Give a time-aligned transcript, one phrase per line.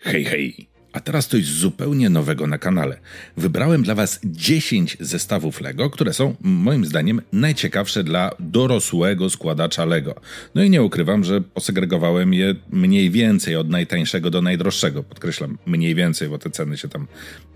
[0.00, 0.77] 嘿嘿。
[0.98, 2.98] A teraz coś zupełnie nowego na kanale.
[3.36, 10.14] Wybrałem dla Was 10 zestawów LEGO, które są moim zdaniem najciekawsze dla dorosłego składacza LEGO.
[10.54, 15.02] No i nie ukrywam, że posegregowałem je mniej więcej od najtańszego do najdroższego.
[15.02, 17.06] Podkreślam mniej więcej, bo te ceny się tam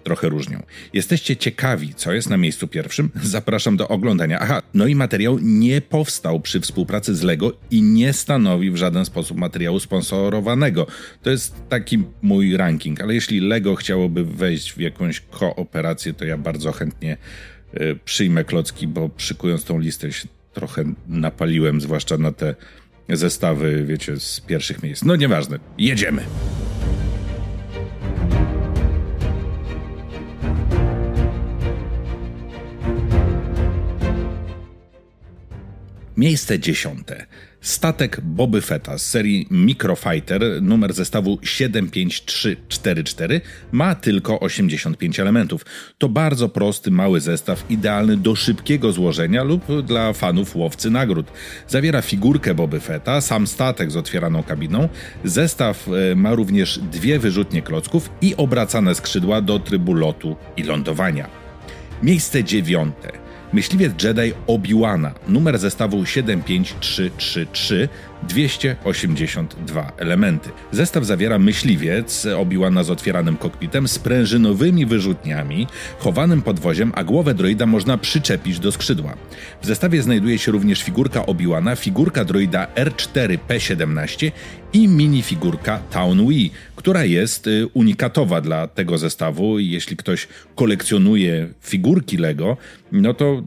[0.05, 0.63] trochę różnią.
[0.93, 3.11] Jesteście ciekawi, co jest na miejscu pierwszym?
[3.23, 4.39] Zapraszam do oglądania.
[4.41, 9.05] Aha, no i materiał nie powstał przy współpracy z LEGO i nie stanowi w żaden
[9.05, 10.87] sposób materiału sponsorowanego.
[11.23, 16.39] To jest taki mój ranking, ale jeśli Lego chciałoby wejść w jakąś kooperację, to ja
[16.39, 17.17] bardzo chętnie
[17.75, 22.55] y, przyjmę klocki, bo szykując tą listę się trochę napaliłem, zwłaszcza na te
[23.09, 25.05] zestawy, wiecie, z pierwszych miejsc.
[25.05, 26.23] No nieważne, jedziemy!
[36.17, 37.27] Miejsce dziesiąte.
[37.61, 43.41] Statek Boby Fetta z serii Microfighter, numer zestawu 75344,
[43.73, 45.65] ma tylko 85 elementów.
[45.99, 51.27] To bardzo prosty, mały zestaw, idealny do szybkiego złożenia lub dla fanów łowcy nagród.
[51.69, 54.89] Zawiera figurkę Boby Fetta, sam statek z otwieraną kabiną.
[55.25, 61.29] Zestaw e, ma również dwie wyrzutnie klocków i obracane skrzydła do trybu lotu i lądowania.
[62.03, 63.23] Miejsce dziewiąte.
[63.53, 67.89] Myśliwiec Jedi Obi-Wana, numer zestawu 75333,
[68.29, 70.51] 282 elementy.
[70.73, 75.67] Zestaw zawiera myśliwiec Obi-Wana z otwieranym kokpitem, sprężynowymi wyrzutniami,
[75.99, 79.15] chowanym podwoziem, a głowę droida można przyczepić do skrzydła.
[79.63, 84.31] W zestawie znajduje się również figurka Obi-Wana, figurka droida R4P17
[84.73, 89.59] i minifigurka Town Wii, która jest y, unikatowa dla tego zestawu.
[89.59, 92.57] Jeśli ktoś kolekcjonuje figurki Lego,
[92.93, 93.43] no to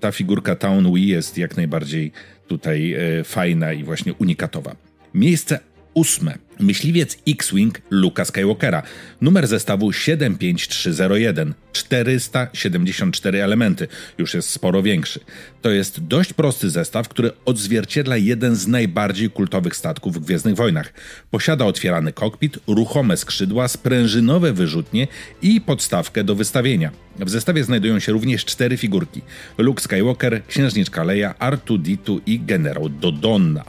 [0.00, 2.12] ta figurka Town Wii jest jak najbardziej
[2.46, 4.76] tutaj e, fajna i właśnie unikatowa.
[5.14, 5.58] Miejsce
[5.94, 6.38] ósme.
[6.60, 8.82] Myśliwiec X-Wing Luka Skywalkera.
[9.20, 11.54] Numer zestawu 75301.
[11.72, 13.88] 474 elementy.
[14.18, 15.20] Już jest sporo większy.
[15.62, 20.92] To jest dość prosty zestaw, który odzwierciedla jeden z najbardziej kultowych statków w Gwiezdnych Wojnach.
[21.30, 25.08] Posiada otwierany kokpit, ruchome skrzydła, sprężynowe wyrzutnie
[25.42, 26.90] i podstawkę do wystawienia.
[27.18, 29.20] W zestawie znajdują się również cztery figurki.
[29.58, 33.64] Luke Skywalker, Księżniczka Leia, Artuditu i generał Dodonna.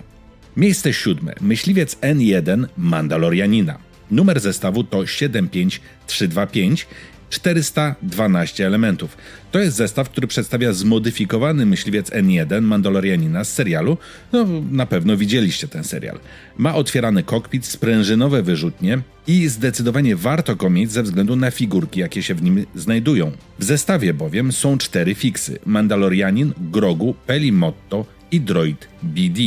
[0.58, 1.34] Miejsce siódme.
[1.42, 3.78] Myśliwiec N1 Mandalorianina.
[4.12, 6.88] Numer zestawu to 75325
[7.30, 9.18] 412 elementów.
[9.52, 13.98] To jest zestaw, który przedstawia zmodyfikowany myśliwiec N1 Mandalorianina z serialu.
[14.34, 16.20] No, na pewno widzieliście ten serial.
[16.58, 22.24] Ma otwierany kokpit, sprężynowe wyrzutnie i zdecydowanie warto go mieć ze względu na figurki, jakie
[22.24, 23.32] się w nim znajdują.
[23.60, 29.42] W zestawie bowiem są cztery fiksy: Mandalorianin, Grogu, Pelimotto i droid BD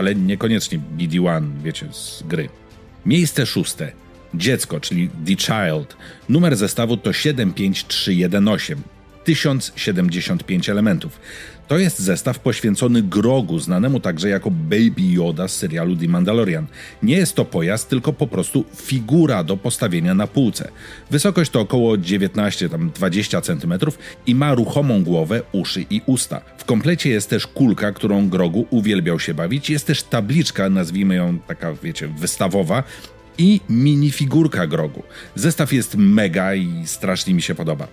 [0.00, 2.48] ale niekoniecznie BD1, wiecie, z gry.
[3.06, 3.92] Miejsce szóste.
[4.34, 5.96] Dziecko, czyli The Child.
[6.28, 8.76] Numer zestawu to 75318.
[9.30, 11.20] 1075 elementów.
[11.68, 16.66] To jest zestaw poświęcony Grogu, znanemu także jako Baby Yoda z serialu The Mandalorian.
[17.02, 20.70] Nie jest to pojazd, tylko po prostu figura do postawienia na półce.
[21.10, 23.74] Wysokość to około 19-20 cm
[24.26, 26.40] i ma ruchomą głowę, uszy i usta.
[26.58, 29.70] W komplecie jest też kulka, którą Grogu uwielbiał się bawić.
[29.70, 32.82] Jest też tabliczka, nazwijmy ją taka, wiecie, wystawowa,
[33.38, 35.02] i minifigurka Grogu.
[35.34, 37.88] Zestaw jest mega i strasznie mi się podoba.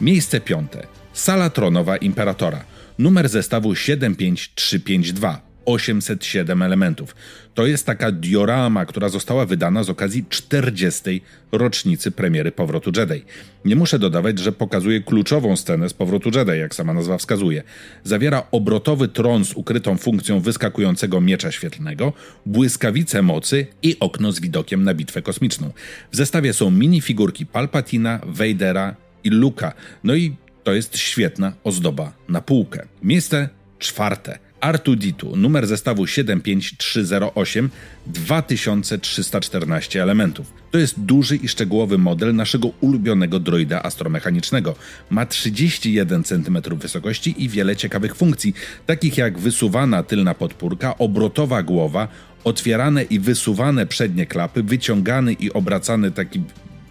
[0.00, 0.86] Miejsce piąte.
[1.12, 2.64] Sala tronowa Imperatora.
[2.98, 5.54] Numer zestawu 75352.
[5.64, 7.16] 807 elementów.
[7.54, 11.20] To jest taka diorama, która została wydana z okazji 40.
[11.52, 13.24] rocznicy premiery Powrotu Jedi.
[13.64, 17.62] Nie muszę dodawać, że pokazuje kluczową scenę z Powrotu Jedi, jak sama nazwa wskazuje.
[18.04, 22.12] Zawiera obrotowy tron z ukrytą funkcją wyskakującego miecza świetlnego,
[22.46, 25.72] błyskawice mocy i okno z widokiem na bitwę kosmiczną.
[26.12, 29.72] W zestawie są minifigurki Palpatina, Vadera i Luka.
[30.04, 32.86] No i to jest świetna ozdoba na półkę.
[33.02, 33.48] Miejsce
[33.78, 34.38] czwarte.
[34.60, 37.70] Artuditu, numer zestawu 75308,
[38.06, 40.52] 2314 elementów.
[40.70, 44.74] To jest duży i szczegółowy model naszego ulubionego droida astromechanicznego.
[45.10, 48.54] Ma 31 cm wysokości i wiele ciekawych funkcji,
[48.86, 52.08] takich jak wysuwana tylna podpórka, obrotowa głowa,
[52.44, 56.42] otwierane i wysuwane przednie klapy, wyciągany i obracany taki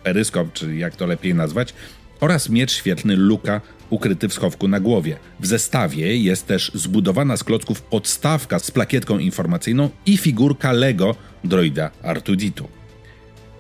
[0.04, 1.74] peryskop, czy jak to lepiej nazwać,
[2.20, 5.18] oraz miecz świetlny Luka ukryty w schowku na głowie.
[5.40, 11.92] W zestawie jest też zbudowana z klocków podstawka z plakietką informacyjną i figurka Lego droida
[12.04, 12.68] Artuditu.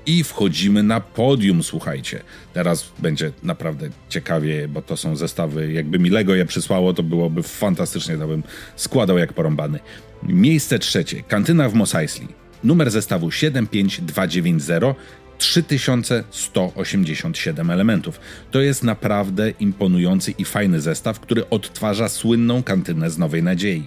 [0.05, 2.21] I wchodzimy na podium, słuchajcie.
[2.53, 5.73] Teraz będzie naprawdę ciekawie, bo to są zestawy.
[5.73, 8.44] Jakby mi Lego je przysłało, to byłoby fantastycznie, to bym
[8.75, 9.79] składał jak porąbany.
[10.23, 11.23] Miejsce trzecie.
[11.27, 12.27] Kantyna w Mos Eisley.
[12.63, 14.97] Numer zestawu 75290
[15.38, 18.19] 3187 elementów.
[18.51, 23.83] To jest naprawdę imponujący i fajny zestaw, który odtwarza słynną kantynę z Nowej Nadziei.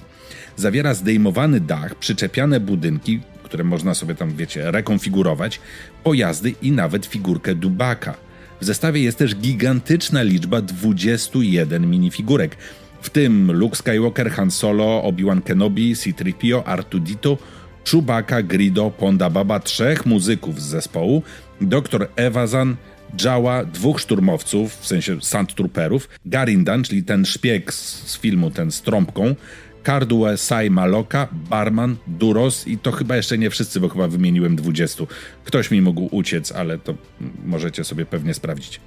[0.56, 5.60] Zawiera zdejmowany dach, przyczepiane budynki, które można sobie tam, wiecie, rekonfigurować,
[6.04, 8.14] pojazdy i nawet figurkę Dubaka.
[8.60, 12.56] W zestawie jest też gigantyczna liczba 21 minifigurek,
[13.02, 17.38] w tym Luke Skywalker, Han Solo, Obi-Wan Kenobi, C-3PO, Artudito,
[17.90, 21.22] Chewbacca, Grido, Ponda Baba, trzech muzyków z zespołu,
[21.60, 22.76] dr Evazan,
[23.24, 28.82] Jawa, dwóch szturmowców, w sensie Sandtrooperów, Garindan, czyli ten szpieg z, z filmu, ten z
[28.82, 29.34] trąbką,
[29.82, 35.04] Kardue Sai Maloka, Barman, Duros i to chyba jeszcze nie wszyscy, bo chyba wymieniłem 20.
[35.44, 36.94] Ktoś mi mógł uciec, ale to
[37.44, 38.80] możecie sobie pewnie sprawdzić.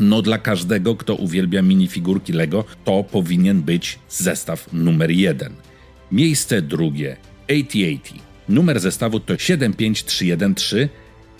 [0.00, 5.52] No dla każdego, kto uwielbia minifigurki Lego, to powinien być zestaw numer jeden.
[6.12, 7.16] Miejsce drugie
[7.52, 8.22] 8080.
[8.48, 10.88] Numer zestawu to 75313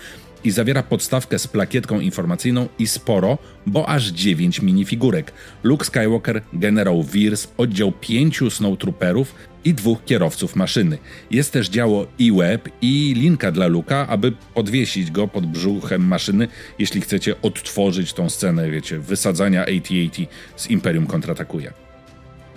[0.45, 5.31] i zawiera podstawkę z plakietką informacyjną i sporo, bo aż 9 minifigurek.
[5.63, 10.97] Luke Skywalker, generał Veers, oddział pięciu snowtrooperów i dwóch kierowców maszyny.
[11.31, 16.47] Jest też działo e-web i linka dla Luka, aby podwiesić go pod brzuchem maszyny,
[16.79, 20.17] jeśli chcecie odtworzyć tą scenę, wiecie, wysadzania AT-AT
[20.55, 21.73] z Imperium kontratakuje.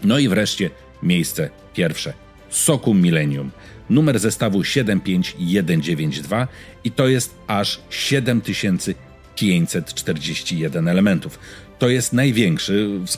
[0.05, 0.71] No i wreszcie
[1.03, 2.28] miejsce pierwsze.
[2.51, 3.51] Soku Millennium.
[3.91, 6.49] Numer zestawu 75192
[6.85, 11.39] i to jest aż 7541 elementów.
[11.79, 13.11] To jest największy, w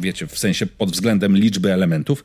[0.00, 2.24] wiecie, w sensie pod względem liczby elementów,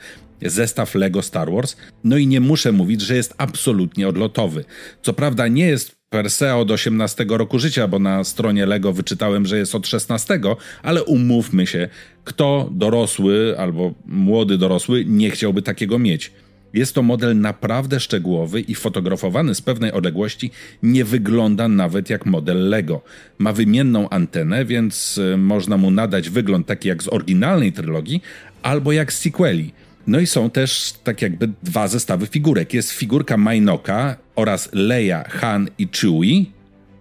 [0.50, 1.75] zestaw Lego Star Wars.
[2.04, 4.66] No i nie muszę mówić, że jest absolutnie odlotowy.
[5.01, 9.45] Co prawda nie jest per se od 18 roku życia, bo na stronie Lego wyczytałem,
[9.45, 10.40] że jest od 16,
[10.84, 11.88] ale umówmy się,
[12.24, 16.31] kto dorosły albo młody dorosły nie chciałby takiego mieć.
[16.74, 20.51] Jest to model naprawdę szczegółowy i fotografowany z pewnej odległości
[20.84, 23.01] nie wygląda nawet jak model Lego.
[23.38, 28.22] Ma wymienną antenę, więc e, można mu nadać wygląd taki jak z oryginalnej trylogii
[28.63, 29.74] albo jak z sequeli.
[30.08, 32.74] No i są też tak jakby dwa zestawy figurek.
[32.74, 36.46] Jest figurka Mainoka oraz Leia, Han i Chewie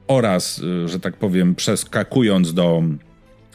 [0.07, 2.83] oraz, y, że tak powiem, przeskakując do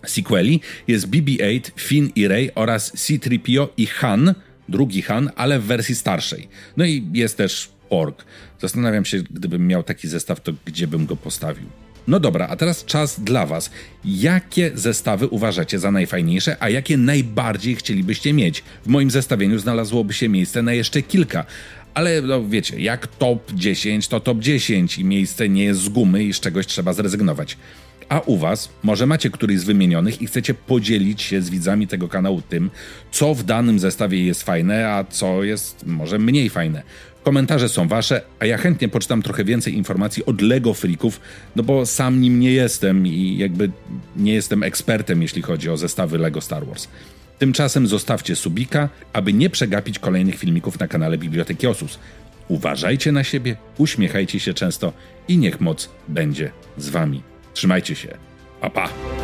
[0.05, 4.33] sequeli, jest BB-8, Finn i Rey oraz C-3PO i Han,
[4.69, 6.47] drugi Han, ale w wersji starszej.
[6.77, 8.25] No i jest też Pork.
[8.59, 11.67] Zastanawiam się, gdybym miał taki zestaw, to gdzie bym go postawił.
[12.07, 13.71] No dobra, a teraz czas dla Was.
[14.05, 18.63] Jakie zestawy uważacie za najfajniejsze, a jakie najbardziej chcielibyście mieć?
[18.85, 21.45] W moim zestawieniu znalazłoby się miejsce na jeszcze kilka.
[21.93, 26.23] Ale no wiecie, jak top 10 to top 10 i miejsce nie jest z gumy
[26.23, 27.57] i z czegoś trzeba zrezygnować.
[28.09, 32.07] A u Was, może macie któryś z wymienionych i chcecie podzielić się z widzami tego
[32.07, 32.69] kanału tym,
[33.11, 36.83] co w danym zestawie jest fajne, a co jest może mniej fajne.
[37.27, 41.21] Komentarze są wasze, a ja chętnie poczytam trochę więcej informacji od Lego Freaków,
[41.55, 43.71] no bo sam nim nie jestem i jakby
[44.15, 46.87] nie jestem ekspertem, jeśli chodzi o zestawy Lego Star Wars.
[47.39, 51.99] Tymczasem zostawcie subika, aby nie przegapić kolejnych filmików na kanale Biblioteki Osus.
[52.47, 54.93] Uważajcie na siebie, uśmiechajcie się często
[55.27, 57.21] i niech moc będzie z wami.
[57.53, 58.17] Trzymajcie się.
[58.61, 59.16] Pa pa!